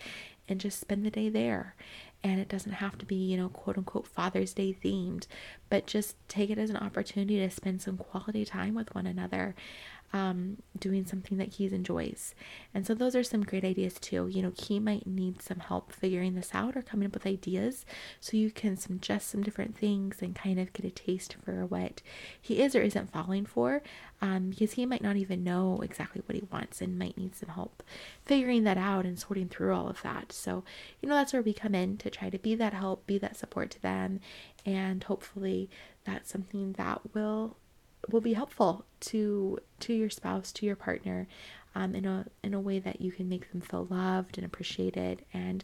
and 0.48 0.60
just 0.60 0.80
spend 0.80 1.06
the 1.06 1.12
day 1.12 1.30
there 1.30 1.76
and 2.24 2.40
it 2.40 2.50
doesn't 2.50 2.74
have 2.74 2.98
to 3.00 3.06
be, 3.06 3.16
you 3.16 3.38
know, 3.38 3.50
quote 3.50 3.78
unquote 3.78 4.08
Father's 4.08 4.54
Day 4.54 4.76
themed, 4.84 5.28
but 5.70 5.88
just 5.88 6.16
take 6.28 6.50
it 6.50 6.58
as 6.58 6.70
an 6.70 6.78
opportunity 6.78 7.40
to 7.40 7.50
spend 7.50 7.82
some 7.82 7.98
quality 7.98 8.46
time 8.46 8.76
with 8.76 8.94
one 8.94 9.08
another 9.08 9.56
um, 10.14 10.58
doing 10.78 11.06
something 11.06 11.38
that 11.38 11.56
he 11.56 11.66
enjoys. 11.66 12.36
And 12.74 12.86
so 12.86 12.94
those 12.94 13.16
are 13.16 13.24
some 13.24 13.44
great 13.44 13.64
ideas 13.64 13.96
too. 13.96 14.28
You 14.28 14.42
know, 14.42 14.54
he 14.58 14.80
might 14.80 15.08
need 15.08 15.42
some 15.42 15.60
help 15.60 15.92
figuring 15.92 16.36
this 16.36 16.52
out 16.54 16.76
or 16.76 16.82
coming 16.82 17.08
up 17.08 17.14
with 17.14 17.26
ideas. 17.26 17.86
So 18.20 18.38
you 18.38 18.52
can 18.52 18.78
suggest 18.78 19.30
some 19.30 19.44
different 19.44 19.78
things 19.78 20.22
and 20.22 20.36
kind 20.36 20.60
of 20.60 20.74
get 20.74 20.86
a 20.86 20.92
taste 20.92 21.36
for 21.44 21.66
what 21.66 22.02
he 22.40 22.62
is 22.62 22.76
or 22.76 22.82
isn't 22.82 23.12
falling 23.12 23.46
for. 23.46 23.82
Um, 24.24 24.52
because 24.52 24.74
he 24.74 24.86
might 24.86 25.02
not 25.02 25.16
even 25.16 25.44
know 25.44 25.80
exactly 25.82 26.22
what 26.28 26.36
he 26.36 26.44
wants 26.52 26.80
and 26.80 27.00
might 27.00 27.18
need 27.18 27.36
some 27.36 27.50
help 27.50 27.82
figuring 28.24 28.64
that 28.66 28.78
out 28.78 29.04
and 29.06 29.18
sorting 29.18 29.50
through 29.50 29.74
all 29.74 29.88
of 29.90 30.02
that. 30.04 30.32
So, 30.32 30.64
you 31.02 31.10
know, 31.10 31.16
that's 31.16 31.34
where 31.34 31.42
we 31.42 31.54
come 31.54 31.74
in 31.74 31.98
to 31.98 32.10
try 32.10 32.30
to 32.30 32.38
be 32.38 32.54
that 32.56 32.74
help, 32.74 33.08
be 33.08 33.18
that 33.18 33.36
support 33.36 33.72
to 33.72 33.82
them, 33.82 34.20
and 34.66 35.04
hopefully 35.04 35.70
that's 36.04 36.32
something 36.32 36.74
that 36.74 37.14
will 37.14 37.58
will 38.10 38.22
be 38.22 38.34
helpful 38.34 38.86
to 39.02 39.60
to 39.82 39.94
your 39.94 40.10
spouse, 40.10 40.52
to 40.54 40.66
your 40.66 40.76
partner, 40.76 41.28
um, 41.76 41.96
in 41.96 42.06
a 42.06 42.26
in 42.44 42.54
a 42.54 42.60
way 42.60 42.80
that 42.80 43.02
you 43.02 43.12
can 43.12 43.30
make 43.30 43.52
them 43.52 43.62
feel 43.62 43.88
loved 43.90 44.38
and 44.38 44.46
appreciated, 44.46 45.26
and 45.34 45.64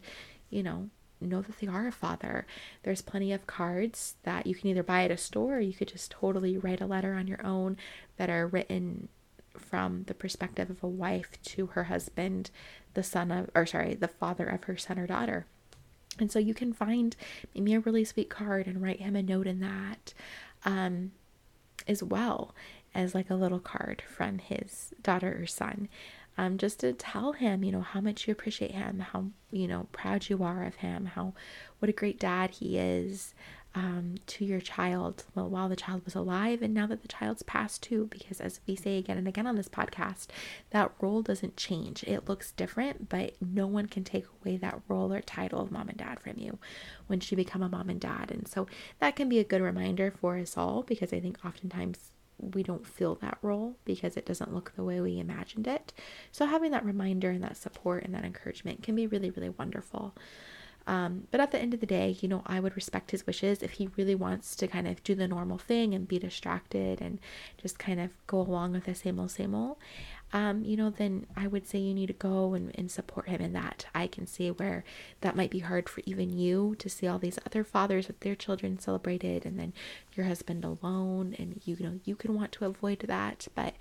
you 0.50 0.62
know 0.62 0.90
know 1.20 1.42
that 1.42 1.58
they 1.58 1.66
are 1.66 1.88
a 1.88 1.92
father. 1.92 2.46
There's 2.82 3.02
plenty 3.02 3.32
of 3.32 3.46
cards 3.46 4.14
that 4.22 4.46
you 4.46 4.54
can 4.54 4.68
either 4.68 4.82
buy 4.82 5.04
at 5.04 5.10
a 5.10 5.16
store 5.16 5.56
or 5.56 5.60
you 5.60 5.72
could 5.72 5.88
just 5.88 6.10
totally 6.10 6.56
write 6.56 6.80
a 6.80 6.86
letter 6.86 7.14
on 7.14 7.26
your 7.26 7.44
own 7.44 7.76
that 8.16 8.30
are 8.30 8.46
written 8.46 9.08
from 9.58 10.04
the 10.04 10.14
perspective 10.14 10.70
of 10.70 10.82
a 10.82 10.88
wife 10.88 11.30
to 11.42 11.66
her 11.66 11.84
husband, 11.84 12.50
the 12.94 13.02
son 13.02 13.30
of, 13.32 13.50
or 13.54 13.66
sorry, 13.66 13.94
the 13.94 14.08
father 14.08 14.46
of 14.46 14.64
her 14.64 14.76
son 14.76 14.98
or 14.98 15.06
daughter. 15.06 15.46
And 16.18 16.30
so 16.30 16.38
you 16.38 16.54
can 16.54 16.72
find 16.72 17.16
maybe 17.54 17.74
a 17.74 17.80
really 17.80 18.04
sweet 18.04 18.28
card 18.28 18.66
and 18.66 18.82
write 18.82 19.00
him 19.00 19.16
a 19.16 19.22
note 19.22 19.46
in 19.46 19.60
that. 19.60 20.14
Um, 20.64 21.12
as 21.88 22.02
well 22.02 22.54
as 22.94 23.14
like 23.14 23.30
a 23.30 23.34
little 23.34 23.60
card 23.60 24.02
from 24.06 24.38
his 24.38 24.92
daughter 25.02 25.38
or 25.40 25.46
son. 25.46 25.88
Um, 26.36 26.56
just 26.56 26.78
to 26.80 26.92
tell 26.92 27.32
him, 27.32 27.64
you 27.64 27.72
know, 27.72 27.80
how 27.80 28.00
much 28.00 28.28
you 28.28 28.32
appreciate 28.32 28.70
him, 28.70 29.00
how, 29.00 29.26
you 29.50 29.66
know, 29.66 29.88
proud 29.90 30.28
you 30.28 30.44
are 30.44 30.64
of 30.64 30.76
him, 30.76 31.06
how, 31.06 31.34
what 31.80 31.88
a 31.88 31.92
great 31.92 32.20
dad 32.20 32.50
he 32.50 32.78
is, 32.78 33.34
um, 33.74 34.16
to 34.26 34.44
your 34.44 34.60
child 34.60 35.24
while 35.34 35.68
the 35.68 35.76
child 35.76 36.04
was 36.04 36.14
alive 36.14 36.62
and 36.62 36.72
now 36.72 36.86
that 36.86 37.02
the 37.02 37.08
child's 37.08 37.42
passed 37.42 37.82
too 37.82 38.08
because 38.10 38.40
as 38.40 38.60
we 38.66 38.74
say 38.74 38.96
again 38.98 39.18
and 39.18 39.28
again 39.28 39.46
on 39.46 39.56
this 39.56 39.68
podcast 39.68 40.28
that 40.70 40.90
role 41.00 41.22
doesn't 41.22 41.56
change. 41.56 42.02
It 42.04 42.28
looks 42.28 42.52
different 42.52 43.08
but 43.08 43.34
no 43.40 43.66
one 43.66 43.86
can 43.86 44.04
take 44.04 44.24
away 44.40 44.56
that 44.56 44.80
role 44.88 45.12
or 45.12 45.20
title 45.20 45.60
of 45.60 45.70
mom 45.70 45.88
and 45.88 45.98
dad 45.98 46.18
from 46.20 46.38
you 46.38 46.58
once 47.08 47.30
you 47.30 47.36
become 47.36 47.62
a 47.62 47.68
mom 47.68 47.90
and 47.90 48.00
dad. 48.00 48.30
And 48.30 48.48
so 48.48 48.66
that 49.00 49.16
can 49.16 49.28
be 49.28 49.38
a 49.38 49.44
good 49.44 49.62
reminder 49.62 50.10
for 50.10 50.38
us 50.38 50.56
all 50.56 50.82
because 50.82 51.12
i 51.12 51.20
think 51.20 51.38
oftentimes 51.44 52.10
we 52.38 52.62
don't 52.62 52.86
feel 52.86 53.16
that 53.16 53.38
role 53.42 53.76
because 53.84 54.16
it 54.16 54.24
doesn't 54.24 54.54
look 54.54 54.72
the 54.76 54.84
way 54.84 55.00
we 55.00 55.18
imagined 55.18 55.66
it. 55.66 55.92
So 56.30 56.46
having 56.46 56.70
that 56.70 56.84
reminder 56.84 57.30
and 57.30 57.42
that 57.42 57.56
support 57.56 58.04
and 58.04 58.14
that 58.14 58.24
encouragement 58.24 58.82
can 58.82 58.94
be 58.94 59.06
really 59.06 59.30
really 59.30 59.48
wonderful 59.50 60.14
um, 60.88 61.28
but 61.30 61.38
at 61.38 61.50
the 61.50 61.58
end 61.58 61.74
of 61.74 61.80
the 61.80 61.86
day, 61.86 62.16
you 62.22 62.28
know, 62.28 62.42
I 62.46 62.60
would 62.60 62.74
respect 62.74 63.10
his 63.10 63.26
wishes 63.26 63.62
if 63.62 63.72
he 63.72 63.90
really 63.98 64.14
wants 64.14 64.56
to 64.56 64.66
kind 64.66 64.88
of 64.88 65.04
do 65.04 65.14
the 65.14 65.28
normal 65.28 65.58
thing 65.58 65.94
and 65.94 66.08
be 66.08 66.18
distracted 66.18 67.02
and 67.02 67.18
just 67.60 67.78
kind 67.78 68.00
of 68.00 68.10
go 68.26 68.40
along 68.40 68.72
with 68.72 68.84
the 68.84 68.94
same 68.94 69.20
old, 69.20 69.30
same 69.30 69.54
old 69.54 69.76
um, 70.32 70.62
you 70.62 70.76
know, 70.76 70.90
then 70.90 71.26
I 71.36 71.46
would 71.46 71.66
say 71.66 71.78
you 71.78 71.94
need 71.94 72.08
to 72.08 72.12
go 72.12 72.52
and, 72.52 72.70
and 72.74 72.90
support 72.90 73.28
him 73.28 73.40
in 73.40 73.54
that. 73.54 73.86
I 73.94 74.06
can 74.06 74.26
see 74.26 74.50
where 74.50 74.84
that 75.22 75.36
might 75.36 75.50
be 75.50 75.60
hard 75.60 75.88
for 75.88 76.02
even 76.04 76.36
you 76.36 76.76
to 76.78 76.88
see 76.90 77.06
all 77.06 77.18
these 77.18 77.38
other 77.46 77.64
fathers 77.64 78.08
with 78.08 78.20
their 78.20 78.34
children 78.34 78.78
celebrated 78.78 79.46
and 79.46 79.58
then 79.58 79.72
your 80.14 80.26
husband 80.26 80.64
alone. 80.64 81.34
And 81.38 81.62
you 81.64 81.76
know, 81.80 82.00
you 82.04 82.14
can 82.14 82.34
want 82.34 82.52
to 82.52 82.66
avoid 82.66 83.00
that, 83.00 83.48
but 83.54 83.74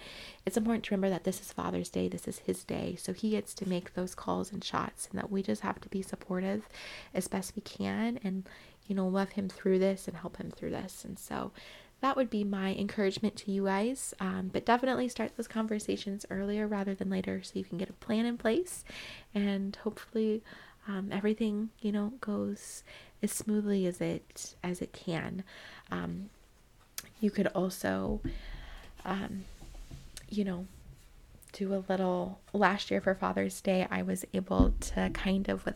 it's 0.46 0.58
important 0.58 0.86
to 0.86 0.96
remember 0.96 1.10
that 1.10 1.26
this 1.26 1.42
is 1.42 1.52
Father's 1.52 1.90
Day, 1.90 2.08
this 2.08 2.28
is 2.28 2.40
his 2.40 2.64
day. 2.64 2.96
So 2.98 3.12
he 3.12 3.32
gets 3.32 3.54
to 3.56 3.68
make 3.68 3.94
those 3.94 4.16
calls 4.16 4.52
and 4.52 4.64
shots, 4.64 5.08
and 5.12 5.20
that 5.20 5.32
we 5.32 5.44
just 5.44 5.62
have 5.62 5.82
to 5.82 5.90
be 5.90 6.02
supportive 6.02 6.68
as 7.14 7.28
best 7.28 7.56
we 7.56 7.62
can 7.62 8.20
and, 8.24 8.48
you 8.88 8.96
know, 8.96 9.08
love 9.08 9.32
him 9.32 9.50
through 9.50 9.80
this 9.80 10.08
and 10.08 10.16
help 10.16 10.38
him 10.38 10.52
through 10.52 10.72
this. 10.72 11.04
And 11.04 11.20
so, 11.20 11.52
that 12.02 12.16
would 12.16 12.30
be 12.30 12.44
my 12.44 12.74
encouragement 12.76 13.36
to 13.38 13.52
you 13.52 13.66
guys. 13.66 14.14
Um, 14.20 14.50
but 14.54 14.66
definitely 14.66 15.10
start 15.10 15.36
those 15.36 15.48
conversations 15.48 16.26
earlier 16.30 16.68
rather 16.68 16.94
than 16.94 17.10
later 17.10 17.42
so 17.44 17.54
you 17.56 17.66
can 17.66 17.78
get 17.78 17.90
a 17.90 17.94
plan 17.94 18.26
in 18.26 18.38
place 18.38 18.84
and 19.34 19.76
hopefully 19.78 20.44
um, 20.88 21.10
everything 21.12 21.70
you 21.82 21.92
know 21.92 22.14
goes 22.22 22.84
as 23.22 23.32
smoothly 23.32 23.86
as 23.86 24.00
it 24.02 24.56
as 24.64 24.82
it 24.82 24.94
can. 24.94 25.44
Um, 25.92 26.30
you 27.20 27.32
could 27.32 27.48
also, 27.48 28.22
um, 29.06 29.46
you 30.30 30.44
know, 30.44 30.68
do 31.52 31.74
a 31.74 31.84
little 31.90 32.40
last 32.54 32.92
year 32.92 33.02
for 33.02 33.16
Father's 33.16 33.60
Day. 33.62 33.88
I 33.90 34.02
was 34.04 34.24
able 34.34 34.74
to 34.80 35.10
kind 35.14 35.50
of 35.50 35.66
with 35.66 35.76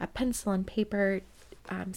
a 0.00 0.06
pencil 0.06 0.52
and 0.52 0.66
paper 0.66 1.22
um, 1.70 1.92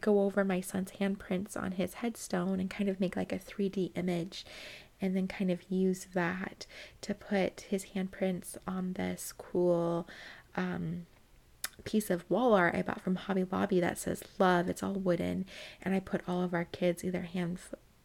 go 0.00 0.22
over 0.22 0.44
my 0.44 0.60
son's 0.60 0.92
handprints 0.92 1.56
on 1.56 1.72
his 1.72 1.94
headstone 1.94 2.60
and 2.60 2.70
kind 2.70 2.88
of 2.88 3.00
make 3.00 3.16
like 3.16 3.32
a 3.32 3.38
3D 3.38 3.92
image 3.96 4.44
and 5.00 5.16
then 5.16 5.26
kind 5.26 5.50
of 5.50 5.70
use 5.70 6.06
that 6.14 6.66
to 7.00 7.12
put 7.14 7.62
his 7.62 7.86
handprints 7.94 8.56
on 8.66 8.92
this 8.94 9.32
cool 9.36 10.08
um, 10.56 11.06
piece 11.84 12.10
of 12.10 12.28
wall 12.30 12.54
art 12.54 12.74
I 12.74 12.82
bought 12.82 13.00
from 13.00 13.16
Hobby 13.16 13.44
Lobby 13.50 13.80
that 13.80 13.98
says 13.98 14.22
love. 14.38 14.68
It's 14.68 14.82
all 14.82 14.94
wooden. 14.94 15.44
And 15.82 15.94
I 15.94 16.00
put 16.00 16.22
all 16.28 16.42
of 16.42 16.54
our 16.54 16.64
kids 16.64 17.04
either 17.04 17.22
hand 17.22 17.58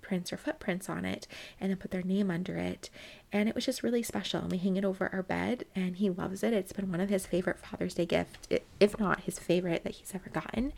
prints 0.07 0.31
or 0.31 0.37
footprints 0.37 0.89
on 0.89 1.03
it 1.03 1.27
and 1.59 1.69
then 1.69 1.77
put 1.77 1.91
their 1.91 2.01
name 2.01 2.31
under 2.31 2.55
it. 2.55 2.89
And 3.31 3.49
it 3.49 3.55
was 3.55 3.65
just 3.65 3.83
really 3.83 4.01
special. 4.01 4.39
And 4.39 4.49
we 4.49 4.57
hang 4.57 4.77
it 4.77 4.85
over 4.85 5.09
our 5.11 5.21
bed 5.21 5.65
and 5.75 5.97
he 5.97 6.09
loves 6.09 6.43
it. 6.43 6.53
It's 6.53 6.71
been 6.71 6.89
one 6.89 7.01
of 7.01 7.09
his 7.09 7.25
favorite 7.25 7.59
Father's 7.59 7.93
Day 7.93 8.05
gifts, 8.05 8.47
if 8.79 8.97
not 8.97 9.21
his 9.21 9.37
favorite 9.37 9.83
that 9.83 9.95
he's 9.95 10.15
ever 10.15 10.29
gotten. 10.29 10.71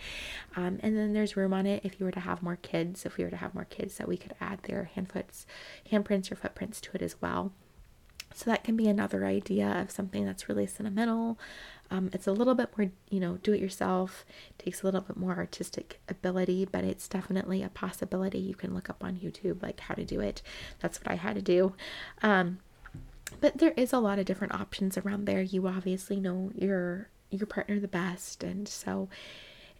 Um, 0.56 0.80
and 0.82 0.98
then 0.98 1.14
there's 1.14 1.38
room 1.38 1.54
on 1.54 1.68
it 1.68 1.82
if 1.86 2.00
you 2.00 2.06
were 2.06 2.12
to 2.12 2.20
have 2.20 2.42
more 2.42 2.58
kids, 2.58 3.06
if 3.06 3.18
we 3.18 3.24
were 3.24 3.30
to 3.30 3.38
have 3.38 3.54
more 3.54 3.66
kids, 3.66 3.98
that 3.98 4.08
we 4.08 4.18
could 4.18 4.34
add 4.42 4.64
their 4.64 4.90
handfoots, 4.96 5.46
handprints 5.92 6.32
or 6.32 6.36
footprints 6.36 6.82
to 6.82 6.90
it 6.96 7.04
as 7.04 7.22
well. 7.22 7.52
So 8.34 8.50
that 8.50 8.64
can 8.64 8.78
be 8.78 8.88
another 8.88 9.26
idea 9.26 9.68
of 9.82 9.92
something 9.92 10.26
that's 10.26 10.48
really 10.48 10.68
sentimental. 10.68 11.38
Um, 11.92 12.10
it's 12.14 12.28
a 12.28 12.32
little 12.32 12.54
bit 12.54 12.70
more, 12.78 12.92
you 13.10 13.20
know, 13.20 13.38
do 13.42 13.54
it 13.54 13.60
yourself, 13.60 14.26
takes 14.58 14.84
a 14.84 14.86
little 14.86 15.02
bit 15.02 15.18
more 15.18 15.36
artistic 15.36 16.00
ability, 16.08 16.68
but 16.72 16.84
it's 16.84 17.08
definitely 17.08 17.64
a 17.64 17.70
possibility. 17.70 18.38
You 18.38 18.54
can 18.54 18.74
look 18.74 18.90
up 18.90 19.04
on 19.04 19.16
YouTube 19.16 19.64
like 19.64 19.80
how 19.80 19.96
to 19.96 20.06
do 20.06 20.20
it. 20.20 20.42
That's 20.80 21.00
what 21.00 21.12
I 21.12 21.16
had 21.16 21.36
to 21.36 21.42
do. 21.42 21.74
Um, 22.22 22.60
but 23.42 23.58
there 23.58 23.74
is 23.76 23.94
a 23.94 24.00
lot 24.00 24.20
of 24.20 24.26
different 24.26 24.54
options 24.54 24.98
around 24.98 25.26
there. 25.26 25.42
You 25.42 25.68
obviously 25.68 26.20
know 26.20 26.52
your 26.56 27.10
your 27.32 27.46
partner 27.46 27.80
the 27.80 27.88
best, 27.88 28.44
and 28.44 28.68
so 28.68 29.08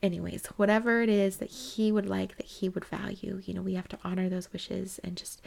anyways, 0.02 0.46
whatever 0.58 1.02
it 1.02 1.10
is 1.10 1.38
that 1.38 1.50
he 1.50 1.92
would 1.92 2.08
like, 2.08 2.38
that 2.38 2.46
he 2.46 2.70
would 2.70 2.86
value, 2.86 3.42
you 3.44 3.54
know, 3.54 3.62
we 3.62 3.74
have 3.74 3.88
to 3.90 4.00
honor 4.04 4.30
those 4.30 4.52
wishes 4.54 5.00
and 5.04 5.18
just 5.18 5.42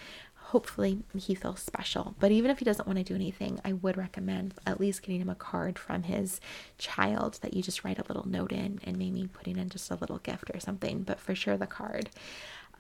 hopefully 0.53 0.99
he 1.17 1.35
feels 1.35 1.61
special. 1.61 2.15
But 2.21 2.31
even 2.31 2.51
if 2.51 2.59
he 2.59 2.67
doesn't 2.67 2.87
want 2.87 2.99
to 2.99 3.05
do 3.05 3.15
anything, 3.15 3.59
I 3.65 3.73
would 3.73 3.97
recommend 3.97 4.53
at 4.67 4.79
least 4.79 5.01
getting 5.01 5.23
him 5.23 5.31
a 5.31 5.35
card 5.35 5.79
from 5.79 6.03
his 6.03 6.43
child 6.77 7.39
that 7.41 7.55
you 7.55 7.63
just 7.63 7.85
write 7.85 7.99
a 7.99 8.05
little 8.07 8.29
note 8.29 8.53
in 8.53 8.79
and 8.85 8.99
maybe 8.99 9.27
putting 9.33 9.57
in 9.57 9.71
just 9.71 9.91
a 9.91 9.95
little 9.95 10.19
gift 10.19 10.51
or 10.53 10.61
something, 10.61 11.05
but 11.05 11.19
for 11.19 11.35
sure 11.35 11.57
the 11.57 11.67
card. 11.67 12.11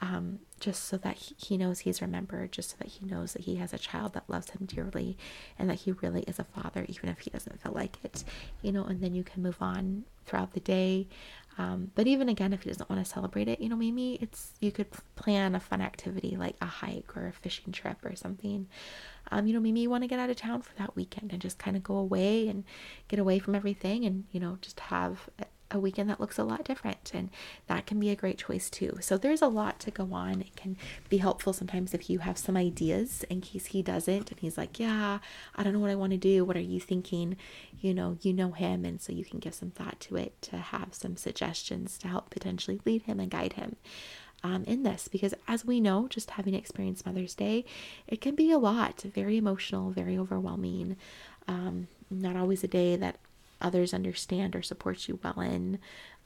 Um, 0.02 0.40
just 0.60 0.84
so 0.84 0.98
that 0.98 1.16
he, 1.16 1.34
he 1.38 1.56
knows 1.56 1.78
he's 1.78 2.02
remembered, 2.02 2.52
just 2.52 2.70
so 2.72 2.76
that 2.80 2.88
he 2.88 3.06
knows 3.06 3.32
that 3.32 3.42
he 3.42 3.56
has 3.56 3.72
a 3.72 3.78
child 3.78 4.12
that 4.12 4.28
loves 4.28 4.50
him 4.50 4.66
dearly 4.66 5.16
and 5.58 5.70
that 5.70 5.80
he 5.80 5.92
really 5.92 6.22
is 6.22 6.38
a 6.38 6.44
father, 6.44 6.84
even 6.88 7.08
if 7.08 7.20
he 7.20 7.30
doesn't 7.30 7.62
feel 7.62 7.72
like 7.72 7.96
it, 8.04 8.22
you 8.60 8.72
know, 8.72 8.84
and 8.84 9.00
then 9.00 9.14
you 9.14 9.24
can 9.24 9.42
move 9.42 9.56
on 9.62 10.04
throughout 10.26 10.52
the 10.52 10.60
day. 10.60 11.06
Um, 11.58 11.90
but 11.94 12.06
even 12.06 12.28
again, 12.28 12.52
if 12.52 12.62
he 12.62 12.70
doesn't 12.70 12.88
want 12.88 13.04
to 13.04 13.10
celebrate 13.10 13.48
it, 13.48 13.60
you 13.60 13.68
know, 13.68 13.76
maybe 13.76 14.18
it's 14.20 14.52
you 14.60 14.72
could 14.72 14.88
plan 15.16 15.54
a 15.54 15.60
fun 15.60 15.80
activity 15.80 16.36
like 16.36 16.56
a 16.60 16.66
hike 16.66 17.16
or 17.16 17.26
a 17.26 17.32
fishing 17.32 17.72
trip 17.72 17.98
or 18.04 18.16
something. 18.16 18.68
Um, 19.30 19.46
you 19.46 19.54
know, 19.54 19.60
maybe 19.60 19.80
you 19.80 19.90
want 19.90 20.02
to 20.02 20.08
get 20.08 20.18
out 20.18 20.30
of 20.30 20.36
town 20.36 20.62
for 20.62 20.74
that 20.78 20.96
weekend 20.96 21.32
and 21.32 21.40
just 21.40 21.58
kind 21.58 21.76
of 21.76 21.82
go 21.82 21.96
away 21.96 22.48
and 22.48 22.64
get 23.08 23.18
away 23.18 23.38
from 23.38 23.54
everything 23.54 24.04
and 24.04 24.24
you 24.32 24.40
know 24.40 24.58
just 24.60 24.80
have 24.80 25.28
a 25.72 25.80
weekend 25.80 26.08
that 26.10 26.20
looks 26.20 26.38
a 26.38 26.44
lot 26.44 26.64
different 26.64 27.12
and 27.14 27.30
that 27.66 27.86
can 27.86 27.98
be 27.98 28.10
a 28.10 28.16
great 28.16 28.38
choice 28.38 28.68
too. 28.70 28.98
So 29.00 29.16
there's 29.16 29.42
a 29.42 29.48
lot 29.48 29.80
to 29.80 29.90
go 29.90 30.12
on. 30.12 30.40
It 30.40 30.54
can 30.56 30.76
be 31.08 31.18
helpful 31.18 31.52
sometimes 31.52 31.94
if 31.94 32.08
you 32.10 32.20
have 32.20 32.38
some 32.38 32.56
ideas 32.56 33.24
in 33.30 33.40
case 33.40 33.66
he 33.66 33.82
doesn't 33.82 34.30
and 34.30 34.40
he's 34.40 34.58
like 34.58 34.78
yeah 34.78 35.18
i 35.54 35.62
don't 35.62 35.72
know 35.72 35.78
what 35.78 35.90
i 35.90 35.94
want 35.94 36.12
to 36.12 36.18
do. 36.18 36.44
What 36.44 36.56
are 36.56 36.60
you 36.60 36.80
thinking? 36.80 37.36
You 37.80 37.94
know 37.94 38.18
you 38.20 38.32
know 38.32 38.52
him 38.52 38.84
and 38.84 39.00
so 39.00 39.12
you 39.12 39.24
can 39.24 39.38
give 39.38 39.54
some 39.54 39.70
thought 39.70 39.98
to 40.00 40.16
it 40.16 40.40
to 40.42 40.56
have 40.56 40.88
some 40.92 41.16
suggestions 41.16 41.98
to 41.98 42.08
help 42.08 42.30
potentially 42.30 42.80
lead 42.84 43.02
him 43.02 43.18
and 43.20 43.30
guide 43.30 43.54
him 43.54 43.76
um, 44.44 44.64
in 44.64 44.82
this. 44.82 45.08
Because 45.08 45.34
as 45.48 45.64
we 45.64 45.80
know 45.80 46.08
just 46.08 46.32
having 46.32 46.54
experienced 46.54 47.06
mother's 47.06 47.34
day 47.34 47.64
it 48.06 48.20
can 48.20 48.34
be 48.34 48.50
a 48.50 48.58
lot. 48.58 49.02
Very 49.02 49.36
emotional 49.36 49.90
very 49.90 50.18
overwhelming 50.18 50.96
um, 51.48 51.88
not 52.10 52.36
always 52.36 52.62
a 52.62 52.68
day 52.68 52.96
that 52.96 53.16
others 53.62 53.94
understand 53.94 54.54
or 54.54 54.62
support 54.62 55.08
you 55.08 55.18
well 55.22 55.40
in. 55.40 55.78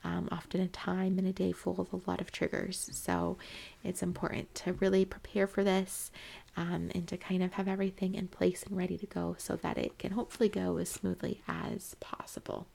Um, 0.03 0.29
often 0.31 0.61
a 0.61 0.67
time 0.67 1.17
and 1.17 1.27
a 1.27 1.33
day 1.33 1.51
full 1.51 1.81
of 1.81 1.91
a 1.91 2.09
lot 2.09 2.21
of 2.21 2.31
triggers. 2.31 2.89
So 2.93 3.37
it's 3.83 4.03
important 4.03 4.53
to 4.55 4.73
really 4.73 5.05
prepare 5.05 5.47
for 5.47 5.63
this 5.63 6.11
um, 6.55 6.91
and 6.93 7.07
to 7.07 7.17
kind 7.17 7.41
of 7.43 7.53
have 7.53 7.67
everything 7.67 8.15
in 8.15 8.27
place 8.27 8.63
and 8.63 8.77
ready 8.77 8.97
to 8.97 9.05
go 9.05 9.35
so 9.39 9.55
that 9.57 9.77
it 9.77 9.97
can 9.97 10.11
hopefully 10.11 10.49
go 10.49 10.77
as 10.77 10.89
smoothly 10.89 11.41
as 11.47 11.95
possible. 11.99 12.67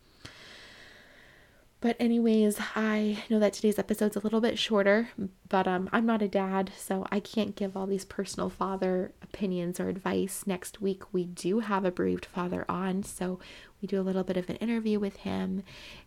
But 1.83 1.97
anyways, 1.99 2.61
I 2.77 3.25
know 3.29 3.41
that 3.41 3.55
today's 3.55 3.77
episode's 3.77 4.15
a 4.15 4.21
little 4.21 4.41
bit 4.41 4.57
shorter, 4.57 5.09
but 5.49 5.67
um, 5.67 5.91
I'm 5.93 6.07
not 6.07 6.23
a 6.23 6.29
dad, 6.29 6.71
so 6.77 7.05
I 7.11 7.19
can't 7.19 7.57
give 7.57 7.77
all 7.77 7.89
these 7.89 8.05
personal 8.05 8.49
father 8.49 9.11
opinions 9.21 9.81
or 9.81 9.89
advice. 9.89 10.45
Next 10.47 10.81
week 10.81 11.12
we 11.12 11.25
do 11.25 11.59
have 11.59 11.85
a 11.85 11.91
bereaved 11.91 12.25
father 12.25 12.65
on, 12.69 13.03
so 13.03 13.41
we 13.81 13.89
do 13.89 14.01
a 14.01 14.07
little 14.07 14.23
bit 14.23 14.37
of 14.37 14.49
an 14.49 14.57
interview 14.57 15.01
with 15.01 15.17
him. 15.17 15.65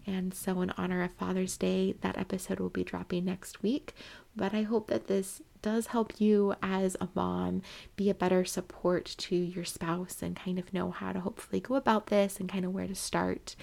And 0.07 0.33
so, 0.33 0.61
in 0.61 0.71
honor 0.77 1.03
of 1.03 1.11
Father's 1.11 1.57
Day, 1.57 1.95
that 1.99 2.17
episode 2.17 2.61
will 2.61 2.69
be 2.69 2.85
dropping 2.85 3.25
next 3.25 3.61
week. 3.61 3.93
But 4.33 4.53
I 4.53 4.61
hope 4.61 4.87
that 4.87 5.07
this 5.07 5.41
does 5.65 5.87
help 5.87 6.21
you 6.21 6.53
as 6.61 6.95
a 7.01 7.09
mom 7.15 7.59
be 7.95 8.07
a 8.07 8.13
better 8.13 8.45
support 8.45 9.03
to 9.17 9.35
your 9.35 9.65
spouse 9.65 10.21
and 10.21 10.35
kind 10.35 10.59
of 10.59 10.71
know 10.71 10.91
how 10.91 11.11
to 11.11 11.19
hopefully 11.19 11.59
go 11.59 11.73
about 11.73 12.05
this 12.05 12.39
and 12.39 12.47
kind 12.47 12.63
of 12.63 12.71
where 12.71 12.85
to 12.85 12.93
start 12.93 13.55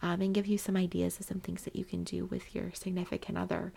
um, 0.00 0.20
and 0.20 0.34
give 0.34 0.46
you 0.46 0.56
some 0.56 0.76
ideas 0.76 1.18
of 1.18 1.26
some 1.26 1.40
things 1.40 1.62
that 1.62 1.74
you 1.74 1.84
can 1.84 2.04
do 2.04 2.26
with 2.26 2.54
your 2.54 2.70
significant 2.74 3.36
other. 3.36 3.72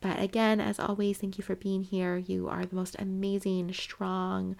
But 0.00 0.18
again, 0.18 0.62
as 0.62 0.80
always, 0.80 1.18
thank 1.18 1.36
you 1.36 1.44
for 1.44 1.54
being 1.54 1.82
here. 1.82 2.16
You 2.16 2.48
are 2.48 2.64
the 2.64 2.74
most 2.74 2.96
amazing, 2.98 3.70
strong, 3.74 4.56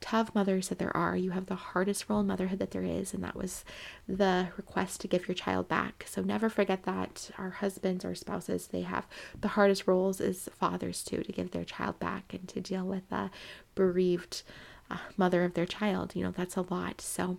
tough 0.00 0.34
mothers 0.34 0.68
that 0.68 0.78
there 0.78 0.96
are. 0.96 1.16
You 1.16 1.30
have 1.30 1.46
the 1.46 1.54
hardest 1.54 2.08
role 2.08 2.20
in 2.20 2.26
motherhood 2.26 2.58
that 2.60 2.70
there 2.70 2.84
is, 2.84 3.12
and 3.12 3.22
that 3.24 3.36
was 3.36 3.64
the 4.06 4.48
request 4.56 5.00
to 5.00 5.08
give 5.08 5.26
your 5.26 5.34
child 5.34 5.68
back. 5.68 6.04
So 6.08 6.22
never 6.22 6.48
forget 6.48 6.84
that 6.84 7.30
our 7.38 7.50
husbands 7.50 8.04
or 8.04 8.14
spouses, 8.14 8.68
they 8.68 8.82
have 8.82 9.06
the 9.40 9.48
hardest 9.48 9.86
roles 9.86 10.20
as 10.20 10.48
fathers 10.58 11.02
too, 11.02 11.22
to 11.22 11.32
give 11.32 11.50
their 11.50 11.64
child 11.64 11.98
back 11.98 12.32
and 12.32 12.48
to 12.48 12.60
deal 12.60 12.84
with 12.84 13.08
the 13.10 13.30
bereaved 13.74 14.42
uh, 14.90 14.98
mother 15.16 15.44
of 15.44 15.54
their 15.54 15.66
child. 15.66 16.14
You 16.14 16.24
know, 16.24 16.32
that's 16.32 16.56
a 16.56 16.66
lot. 16.68 17.00
So 17.00 17.38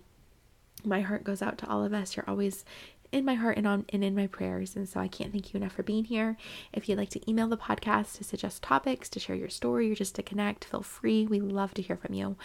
my 0.84 1.00
heart 1.00 1.24
goes 1.24 1.42
out 1.42 1.58
to 1.58 1.68
all 1.68 1.84
of 1.84 1.92
us. 1.92 2.16
You're 2.16 2.28
always 2.28 2.64
in 3.12 3.24
my 3.24 3.34
heart 3.34 3.56
and 3.56 3.66
on 3.66 3.84
and 3.92 4.04
in 4.04 4.14
my 4.14 4.26
prayers. 4.26 4.76
And 4.76 4.88
so 4.88 5.00
I 5.00 5.08
can't 5.08 5.32
thank 5.32 5.52
you 5.52 5.58
enough 5.58 5.72
for 5.72 5.82
being 5.82 6.04
here. 6.04 6.36
If 6.72 6.88
you'd 6.88 6.98
like 6.98 7.10
to 7.10 7.30
email 7.30 7.48
the 7.48 7.56
podcast 7.56 8.16
to 8.18 8.24
suggest 8.24 8.62
topics, 8.62 9.08
to 9.10 9.20
share 9.20 9.36
your 9.36 9.48
story, 9.48 9.90
or 9.90 9.94
just 9.94 10.14
to 10.16 10.22
connect, 10.22 10.64
feel 10.64 10.82
free. 10.82 11.26
We 11.26 11.40
love 11.40 11.74
to 11.74 11.82
hear 11.82 11.96
from 11.96 12.14
you. 12.14 12.36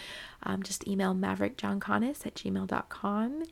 Um, 0.42 0.62
just 0.62 0.86
email 0.86 1.14
maverickjohnkanis 1.14 2.26
at 2.26 2.34
gmail.com 2.34 3.44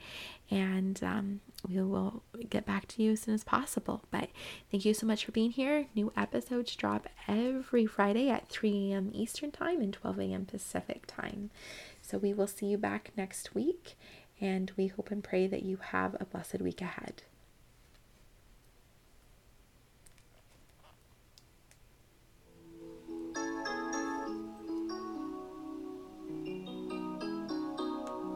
and 0.50 1.02
um, 1.02 1.40
we 1.66 1.80
will 1.82 2.22
get 2.50 2.66
back 2.66 2.86
to 2.88 3.02
you 3.02 3.12
as 3.12 3.20
soon 3.20 3.34
as 3.34 3.44
possible. 3.44 4.02
But 4.10 4.28
thank 4.70 4.84
you 4.84 4.92
so 4.92 5.06
much 5.06 5.24
for 5.24 5.32
being 5.32 5.50
here. 5.50 5.86
New 5.94 6.12
episodes 6.16 6.76
drop 6.76 7.08
every 7.26 7.86
Friday 7.86 8.28
at 8.28 8.48
3 8.48 8.92
a.m. 8.92 9.10
Eastern 9.14 9.50
Time 9.50 9.80
and 9.80 9.92
12 9.92 10.18
a.m. 10.20 10.44
Pacific 10.44 11.04
Time. 11.06 11.50
So 12.02 12.18
we 12.18 12.34
will 12.34 12.46
see 12.46 12.66
you 12.66 12.78
back 12.78 13.12
next 13.16 13.54
week 13.54 13.96
and 14.44 14.70
we 14.76 14.88
hope 14.88 15.10
and 15.10 15.24
pray 15.24 15.46
that 15.46 15.62
you 15.62 15.78
have 15.78 16.14
a 16.20 16.26
blessed 16.26 16.60
week 16.60 16.82
ahead. 16.82 17.22